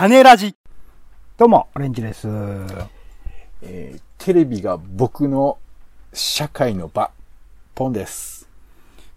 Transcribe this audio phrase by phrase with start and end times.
[0.00, 0.56] 種ラジ。
[1.36, 2.26] どうも、オレンジです。
[3.60, 5.58] えーテレビが僕の
[6.14, 7.10] 社会の場、
[7.74, 8.48] ポンです。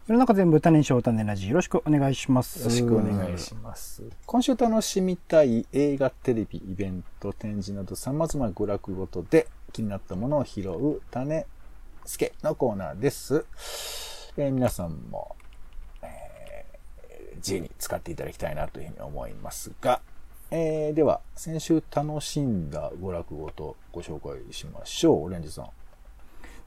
[0.07, 1.47] 世の中全部種にしよう種ラジ。
[1.47, 2.59] よろしくお願いします。
[2.59, 4.03] よろしくお願いします。
[4.25, 11.45] 今週楽しみたい映画、テレビ、イベント、展示など様々な娯楽ごとで気になったものを拾う種
[12.05, 13.45] 助のコーナーです。
[14.35, 15.37] えー皆さんも、
[16.01, 20.01] えー自由に使っていただきたいなというふうに思いますが、
[20.55, 25.23] えーでは、先週楽しんだ娯楽ごとご紹介しましょう。
[25.23, 25.65] オレンジさん。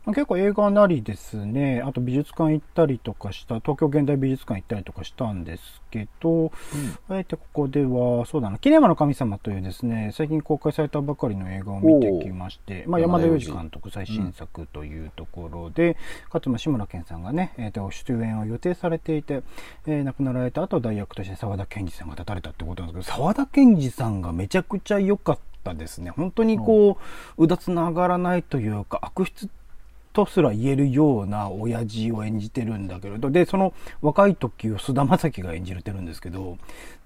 [0.06, 1.82] まあ結構映画なりですね。
[1.84, 6.52] あと美術館行ったりとかした、東京現代美術館行ったりとかしたんですけど、
[7.08, 15.96] あえてここでは、そうだな、キネマの神様というですね、最近公開されたばかりの映画を見てきまして、まあ、山田洋次監督最新作というところで、
[16.30, 19.42] かつまあ志村けんさんがね、えーと出演を予定されていて、
[19.88, 26.10] えー亡くなられた後代役として沢田研二さんが立たれたってことなんですけど、沢田研二さんがめちゃくちゃ良かったですね。
[26.10, 26.96] 本当にこ
[27.36, 29.48] う、うだつながらないというか、悪質
[30.16, 36.56] とすら言えるような親父を演じてるんだけれど、で、その若い時を菅田将暉が演じてるんですけど、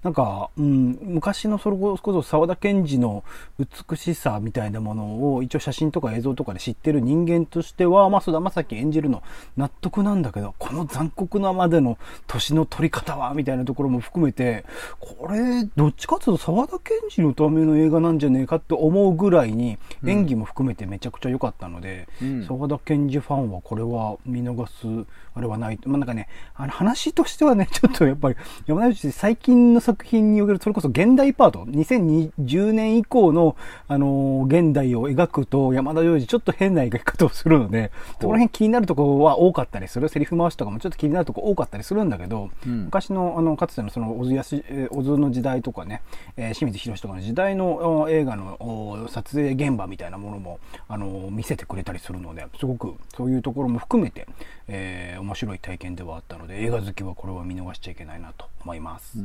[0.03, 3.23] なんか、うん、昔のそれこそ沢田研二の
[3.59, 9.21] 美しさみたいなものを一応写真とか映像とかで知ってる人間としては、まあ菅田将暉演じるの
[9.57, 14.65] 納得なんだけど、この残酷なまでの年の取り方は、みたいなところも含めて、
[14.99, 25.79] これ、どっちかというと沢田研二のための映画なんじゃねえかって思うぐらいに、演技も含めてめちゃくちゃ良かったので、うん沢田研二ファンはこれは見逃すあれはない。
[25.85, 28.35] まあ、なんかね、あの話としてはね、ちょっとやっぱり
[28.65, 33.55] 山田洋次最近の作品におけるそれこそ現代パート、2020年以降の、
[33.87, 40.07] あのー現代を描くと山田洋次ちょっと変な描き方をするので、そこら辺気になるところは多かったりする。
[40.09, 46.01] セリフ回しとかもちょっと気になるところ多かったりするんだけど、うん昔の、あの、かつてのその、小津やし、えー小津の時代とかね、
[46.37, 54.27] えー清水宏とかの時代のお映画のお撮影現場みたいなものも、あの、見せてくれたりするので、すごくそういうところも含めて、
[54.67, 59.19] えー面白い体験ではあったので、映画好きはこれは見逃しちゃいけないなと思います。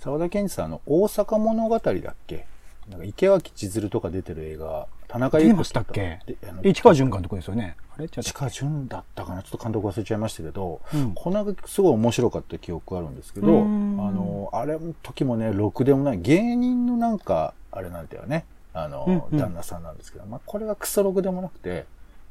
[0.00, 1.92] 沢田研二さんの大阪物語だっ
[2.26, 2.46] け？
[2.88, 6.20] なんか池脇千鶴とか出てる映画、田中出裕子ましたっけ？
[6.62, 7.76] 市川淳監督ですよね。
[7.94, 8.08] あれ？
[8.08, 9.42] 市川淳だったかな？
[9.42, 11.12] ちょっと監督忘れちゃいましたけど、うん。
[11.14, 13.96] この映画すごい面白かった記憶あるんですけど、あうん。
[13.96, 19.38] の、あれの時もね、ろくでもない、芸人のなんか、あれなんだよね、あの、うんうん。
[19.38, 21.84] 旦那さんなんですけど、まあ、これがクソろくでもなくて、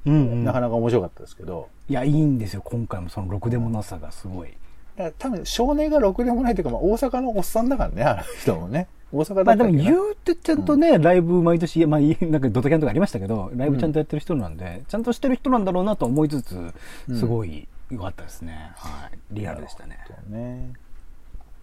[0.08, 0.44] うんうん。
[0.44, 2.64] なかなか面白かったですけど、いや、いいんですよ。
[2.66, 4.50] 今回もそのろくでもなさがすごい。
[4.50, 4.56] だ
[5.00, 8.88] から多分少年がろくでもないというか、まあ、大阪のおっさんだからね、あの人もね。
[9.12, 16.74] 大阪だまあでも言うてちゃんとね、ライブ毎年、まあいいなんかドタキャンとかありましたけど、ライブちゃんとやってる人なんで、ちゃんとしてる人なんだろうなと思いつつ、
[17.18, 18.72] すごい良かったですね。
[18.76, 19.18] はい。
[19.32, 20.00] リアルでしたね。
[20.06, 20.74] そうね。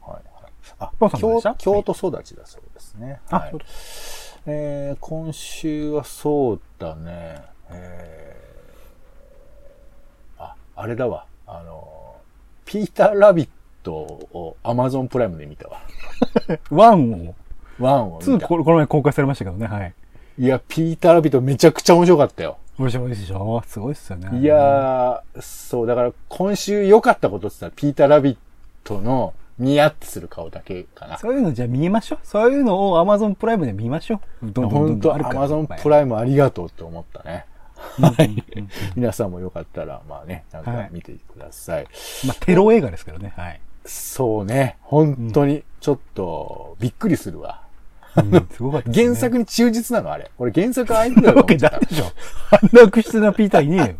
[0.01, 0.53] はいはい。
[0.81, 3.21] あ京京都育ちだそうですね。
[3.31, 4.41] あ、はいそうです。
[4.47, 7.43] えー今週はそうだね。
[7.71, 11.27] えーあ、あれだわ。
[12.67, 13.49] ピーター・ラビッ
[13.83, 15.81] トをアマゾンプライムで見たわ。
[16.71, 17.35] ワンを、
[17.79, 18.47] ワンを見た。
[18.47, 19.95] ここの前公開されましたけどね、はい。
[20.39, 22.59] いや、ピーター・ラビットめちゃくちゃ面白かったよ。
[22.79, 23.63] 面白いでしょ？
[23.67, 24.39] すごいっすよね。
[24.39, 28.37] いやー、そう、だから今週良かったことって言ったら、ピーター・ラビッ
[28.85, 31.17] トのニヤってする顔だけかな。
[31.17, 32.19] そういうのじゃあ見ましょう。
[32.23, 34.51] そういうのを Amazon プライムで見ましょう。
[34.51, 35.37] どんどんど本当んどんあるから。
[35.39, 37.47] アマゾンプライムありがとうって思ったね。
[38.01, 38.45] はい。
[38.95, 41.87] 皆さんもよかったら、まあね、なんはいか見てください。
[42.27, 43.33] まあ、テロ映画ですけどね。
[43.37, 43.61] はい。
[43.85, 47.63] そうね、本当に、ちょっと、びっくりするわ。
[48.17, 48.95] うんすごかったね。
[48.95, 50.31] 原作に忠実なの、あれ。
[50.39, 52.07] 俺原作あいつだとわけ思ってた だでしょ。
[52.51, 53.95] あんな悪質なピーターいねえよ。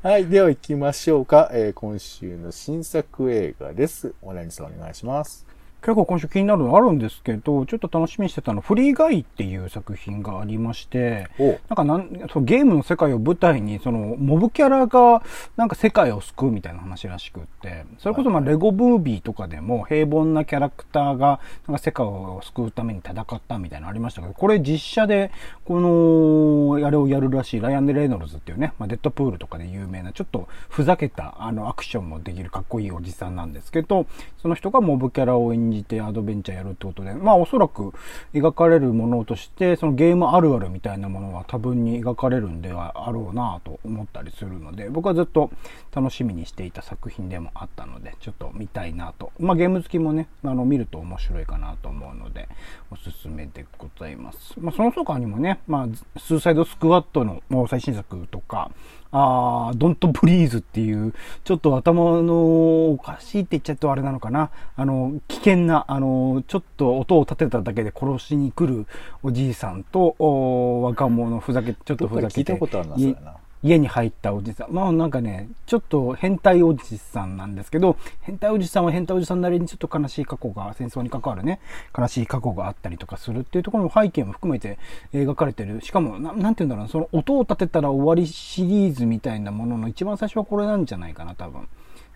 [0.02, 1.50] はい、では行きましょうか。
[1.52, 4.14] えー今週の新作映画です。
[4.22, 5.46] オレンジさんお願いします。
[5.82, 11.44] 結構今週気になるのあるんですけど、ちょっと楽しみにしてたの、フリーガイっていう作品がありまして、お。
[11.44, 15.22] なんかなんそのゲームの世界を舞台に、そのモブキャラが
[15.56, 25.30] なんか世界を救うみたいな話らしくって、それこそまあレゴムービーとかでも平凡なキャラクターがなんか世界を救うために戦ったみたいなのありましたけど、これ実写で
[25.64, 34.06] この、あれをやるらしいライアン・レイノルズっていうね、まあ、デッドプールとかで有名なちょっとふざけたあのアクションもできるかっこいいおじさんなんですけど、
[34.42, 37.92] その人がモブキャラを演じてアドベンチャーやるってことで、まあおそらく
[38.34, 45.50] 描かれるものとして、そのゲームあるあるみたいなものは多分に描かれるんではあろうなと思ったりするので、僕はずっと
[45.94, 49.32] 楽しみにしていた作品でもあったので、ちょっと見たいなと。
[49.38, 52.48] まあゲーム好きもね、あの見ると面白いかなと思うので、
[52.90, 54.54] おすすめでございます。
[54.58, 58.70] まあその他にもね、まあスーサイドスクワットの最新作とか、
[59.16, 61.14] ああドントブリーズっていう、
[61.44, 64.50] ちょっと頭のおかしいって言っちゃうとあれなのかな。
[64.76, 68.86] あの、危険な、あの、ちょっと音を立てただけで殺しに来る
[69.22, 72.40] おじいさんと、お若者、ふざけ、ちょっとふざけて。
[72.40, 73.36] 聞いたことあるな、それな。
[73.62, 74.72] 家に入ったおじさん。
[74.72, 81.60] まあなんかね、ちょっと変態おじさんなんですけど、変態おじさんは変態おじさんなりにちょっと悲しい過去が、戦争に関わるね、
[81.96, 84.78] 悲しい過去があったりとかするっていうところの背景も含めて
[85.12, 85.80] 描かれてる。
[85.80, 91.68] しかも、ななんて言うんだろうその音を立てたら終わりシリーズみたいなものの一番最初はこれなんじゃないかな、多分。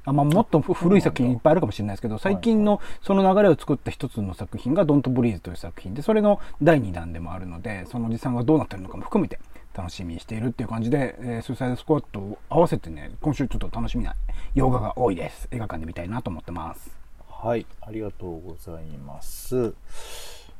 [0.04, 9.38] あまあ、もっと古い作品いっぱいあるかもしれないですけど、最近のその流れを作った一つの作品が、ドントブリーズという作品で、それの第2弾でもあるので、そのおじさんがどうなってるのかも含めて、
[9.74, 14.16] 楽しみにしているっていう感じで、えー、スーサイドスクワットを合わせてね、今週ちょっと楽しみな
[14.54, 15.48] 洋画が多いです。
[15.50, 16.90] 映画館で見たいなと思ってます。
[17.28, 19.74] はい、ありがとうございます。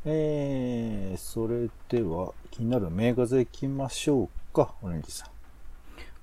[0.05, 5.31] えー、それでは気になる名画座行きましょうか、オレンジさん。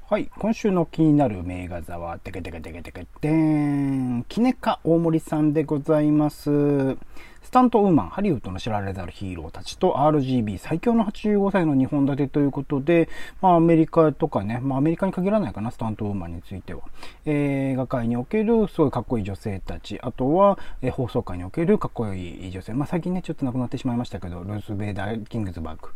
[0.10, 0.32] はい。
[0.40, 4.26] 今週の気になる名画座は、てけてけてけてけてーん。
[4.30, 6.98] キネカ大森さんでございます。
[7.44, 13.10] スタントウーマン、ハリウッドの知られざるヒーローたちと RGB 最強の85歳の2本立てということで、
[13.42, 16.82] まあアメリカとかね、まあアメリカに限らないかな、スタントウーマンについては。
[17.26, 22.74] 映画界におけるすごいかっこいい女性たち、あとは、えー、放送界におけるかっこいい女性。
[22.74, 25.90] まあ最近ね、ちょっと亡くなってしまいましたけど、ルース・ベイダー・キングズバーグ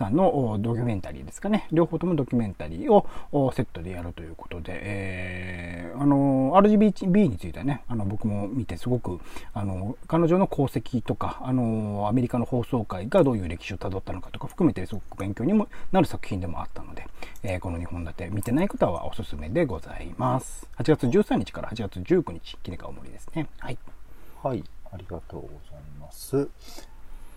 [0.00, 1.66] さんのドキュメンタリーですかね。
[1.72, 9.20] 両方ともドキュメンタリーをセットでやるということで、えー、あの、RGB についてはね、あの僕も見てすごく、
[9.52, 17.06] あの、彼女の功績とか、あの、アメリカの放送界がどういう歴史をたどったのかとか含めてすごく勉強にもなる作品でもあったので、
[17.42, 20.68] えー、この2本立て見てない方はおすすめでございます。
[20.78, 23.46] 8月13日から8月19日、キネカオモリですね。
[23.58, 23.78] はい。
[24.42, 26.48] はい、ありがとうございます。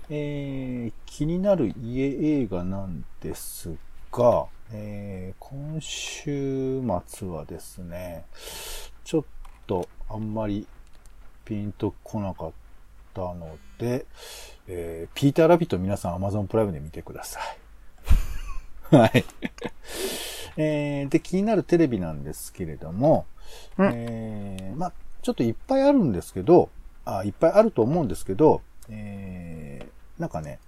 [0.09, 3.75] えー、気になる家映画なんです
[4.11, 8.25] が、えー、今週末はですね、
[9.03, 9.23] ちょっ
[9.67, 10.67] とあんまり
[11.45, 12.51] ピンとこなかっ
[13.13, 14.05] たので、
[14.67, 17.39] えー、ピーターラビット皆さん Amazon プライムで見てくださ
[18.91, 18.95] い。
[18.95, 19.25] はい。
[20.57, 23.25] えー、で、気になるテレビなんですけれども、
[23.77, 26.69] うん、えー、まあ、ちょっといっぱいあるんですけど、
[27.05, 30.59] あ、いっぱいあると思うんですけど、えー、なんかね、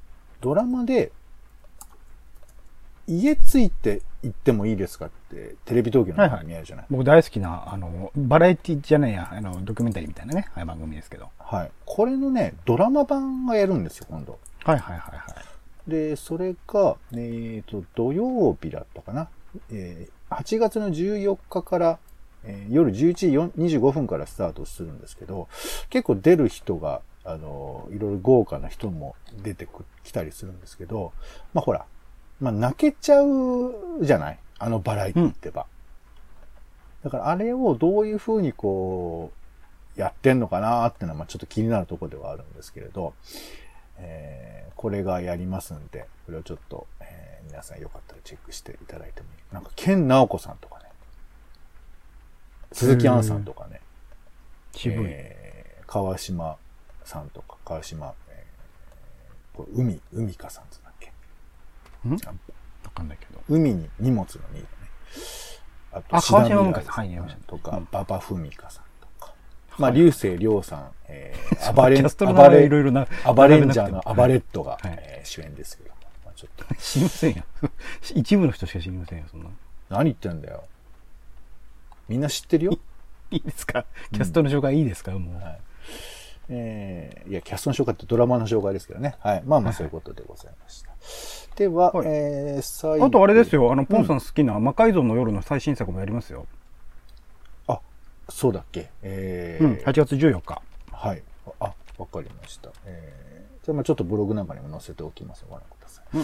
[0.42, 1.12] ドラマで、
[3.08, 11.30] 家ついて行ってもいいですかって、テレビ東京の番組あるじゃない、はいはい、僕大好きな、あの、バラエティじゃないや、あの、ドキュメンタリーみたいなね、番組ですけど。
[11.38, 11.72] はい。
[11.86, 14.40] これのね、ドラマ版がやるんですよ、今度。
[14.64, 15.42] はいはいはいは
[15.88, 15.92] い。
[15.92, 19.30] で、それが、えっ、ー、と、土曜日だったかな。
[19.72, 22.00] えー、8月の14日から、
[22.44, 25.48] えー、夜11時25分からスタートするんですけど、
[25.92, 29.68] 結構出る人が、あの、いろいろ豪華な人も出て
[30.04, 31.12] きたりするんですけど、
[31.54, 31.86] まあほら、
[32.40, 34.40] まあ泣けちゃうじゃない？
[34.60, 35.66] あのバラエティってば。
[37.04, 39.32] うん、だからあれをどういうふうにこ
[39.98, 43.14] う、やってんのかなってのは、まあちょっと気になるところではあるんですけれど、
[43.98, 49.54] えー、これがやりますんで、これをちょっと、えー、皆さんよかったらチェックしていただいてもいい。
[49.54, 50.86] なんか、ケン・ナオコさんとかね、
[52.74, 53.80] 鈴木杏さんとかね、
[54.84, 56.58] えー、川島
[57.06, 60.66] さんとか、川島、えー、海、海かさん
[62.10, 62.14] ん？
[62.14, 62.20] わ
[62.94, 63.42] かんないけど。
[63.50, 64.68] 海に荷物の荷だね。
[65.92, 69.34] あと、川島海かさん、はい、とか、馬場文香さんとか、
[69.78, 75.90] まあ、流星涼さん、えー、暴れん、暴れ、いろいろな、暴れンジャーの暴れットが、はい、えー、主演ですけど
[76.26, 76.76] まあ、ちょっと。
[76.76, 77.44] 知りませんよ。
[78.16, 79.50] 一部の人しか知りませんよ、そんな。
[79.90, 80.64] 何言ってんだよ。
[82.08, 82.80] みんな知ってるよ。
[83.32, 83.86] いいですか？
[84.12, 85.44] キャストの紹介いいですか、うん、もう。
[85.44, 85.60] はい
[86.50, 89.16] えー、いや、キャストの紹介ってドラマの紹介ですけどね。
[89.20, 89.44] はい。
[89.46, 90.92] まあまあそういうことでございました。
[91.56, 93.06] では、はい、えー、最後。
[93.06, 96.46] あとあれですよ、あの、ポンさん好きな魔改造の夜の最新作もやりますよ。
[97.68, 97.80] あ、
[98.30, 98.90] そうだっけ？
[99.02, 100.62] えー、うん、8月14日。
[100.92, 101.24] はい。
[101.60, 102.70] あ、わかりました。
[102.86, 106.06] えー、じゃあまあちょっとブログなんかにも載せておきますご覧ください。
[106.18, 106.24] うん、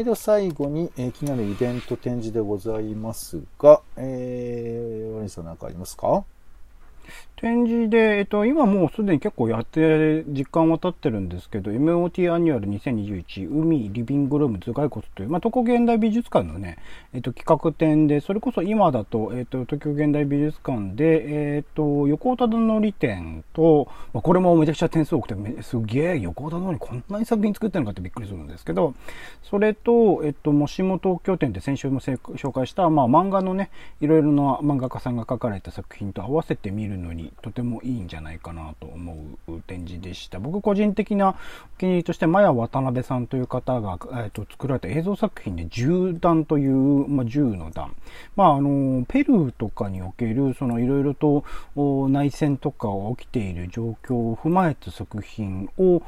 [0.00, 6.24] えでは最後に、えー、気になるイベント展示でございますが、えー、ワニさん何かありますか？
[7.36, 16.78] 展示で、えっと、今もうすでに結構やって時間は経ってるんですけど、MOT アニュアル2021海リビングルーム頭蓋骨という、まあ、東京現代美術館のね、
[17.12, 28.94] えっと、企画展で、それこそ今だと、えっと、東京現代美術館で、えっと、横田のり展と、まあ、これもめちゃくちゃ点数多くて、すげえ、横田のりこんなに作品作ってるのかってびっくりするんですけど、
[29.42, 33.68] それと、えっと、もしも東京展で先週も紹介した、まあ、漫画のね、
[34.00, 39.16] いろいろな漫画家さんが描かれた作品と合わせて見るのにとてもいいんじゃないかなと思
[39.48, 40.38] う展示でした。
[40.38, 47.94] 僕個人的なお気に入りとして、マヤ渡辺さんという方が、えーと、作られた映像作品で銃弾という、まあ、銃の弾。
[48.36, 51.44] まあ、あの、ペルーとかにおける、そのいろいろと
[52.08, 56.02] 内戦とかが起きている状況を踏まえた作品を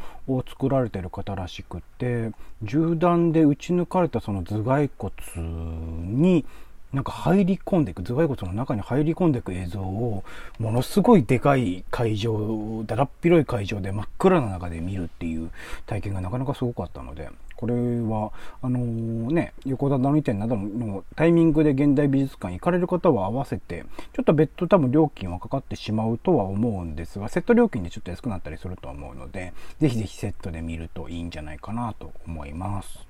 [0.47, 2.33] 作られてる方らしくて、
[2.63, 6.45] 銃弾で撃ち抜かれたその頭蓋骨に、
[6.93, 10.25] なんか入り込んでいく、頭蓋骨の中に入り込んでいく映像を、
[10.59, 15.51] ものすごいでかい会場、だらっ広い会場で真っ暗な中で見るっていう
[15.87, 18.31] 体験がなかなかすごかったので、これは、
[18.63, 33.05] あのー、ね、横田の2点などのタイミングで現代美術館行かれる方は合わせて、ちょっと別途多分料金はかかってしまうとは思うんですが、セット料金でちょっと安くなったりすると思うので、ぜひぜひセットで見るといいんじゃないかなと思います。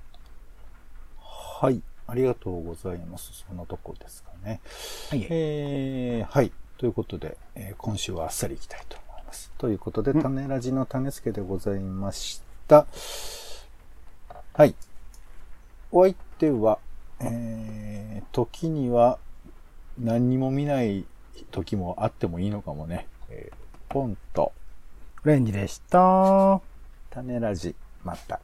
[1.61, 1.81] はい。
[2.09, 3.45] ありがとうございます。
[3.47, 4.61] そんなとこですかね。
[5.09, 5.27] はい。
[5.29, 6.51] えー、はい。
[6.77, 9.51] ということで、えー、今週はあっさりいきたいと思います。
[9.57, 12.87] ということで、種ラジの種付けでございました。
[14.53, 14.73] はい。
[15.91, 16.79] お相手は、
[17.19, 19.19] えー、時には
[19.99, 21.05] 何にも見ない
[21.51, 23.07] 時もあってもいいのかもね。
[23.29, 23.55] えー、
[23.89, 24.51] ポンと、
[25.23, 26.61] レンジでした。
[27.11, 28.39] 種ラジ、また。